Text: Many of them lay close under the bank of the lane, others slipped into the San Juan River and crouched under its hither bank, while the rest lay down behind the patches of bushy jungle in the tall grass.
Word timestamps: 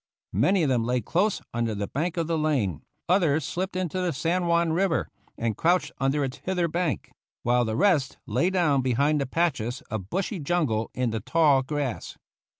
Many 0.33 0.63
of 0.63 0.69
them 0.69 0.83
lay 0.83 0.99
close 0.99 1.43
under 1.53 1.75
the 1.75 1.85
bank 1.87 2.17
of 2.17 2.25
the 2.25 2.35
lane, 2.35 2.81
others 3.07 3.45
slipped 3.45 3.75
into 3.75 4.01
the 4.01 4.11
San 4.11 4.47
Juan 4.47 4.73
River 4.73 5.07
and 5.37 5.55
crouched 5.55 5.91
under 5.99 6.23
its 6.23 6.37
hither 6.37 6.67
bank, 6.67 7.11
while 7.43 7.65
the 7.65 7.77
rest 7.77 8.17
lay 8.25 8.49
down 8.49 8.81
behind 8.81 9.21
the 9.21 9.27
patches 9.27 9.81
of 9.91 10.09
bushy 10.09 10.39
jungle 10.39 10.89
in 10.95 11.11
the 11.11 11.19
tall 11.19 11.61
grass. 11.61 12.17